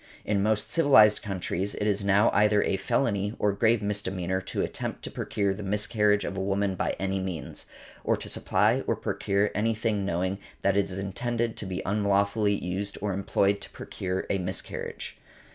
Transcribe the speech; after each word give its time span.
In 0.25 0.41
most 0.41 0.71
civilized 0.71 1.21
countries 1.21 1.75
it 1.75 1.85
is 1.85 2.03
now 2.03 2.31
either 2.33 2.63
a 2.63 2.75
felony, 2.77 3.35
or 3.37 3.51
grave 3.51 3.83
misdemeanor, 3.83 4.41
to 4.41 4.63
attempt 4.63 5.03
to 5.03 5.11
procure 5.11 5.53
the 5.53 5.61
miscarriage 5.61 6.25
of 6.25 6.35
a 6.35 6.41
woman 6.41 6.73
by 6.73 6.95
any 6.97 7.19
means; 7.19 7.67
or 8.03 8.17
to 8.17 8.27
supply 8.27 8.81
or 8.87 8.95
procure 8.95 9.51
any 9.53 9.75
thing 9.75 10.03
knowing 10.03 10.39
that 10.63 10.75
it 10.75 10.85
is 10.85 10.97
intended 10.97 11.55
to 11.57 11.67
be 11.67 11.83
unlawfully 11.85 12.55
used 12.55 12.97
or 12.99 13.13
employed 13.13 13.61
to 13.61 13.69
procure 13.69 14.25
a 14.31 14.39
miscarriage. 14.39 15.19